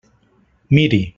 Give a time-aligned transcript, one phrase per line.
[0.71, 1.03] Miri!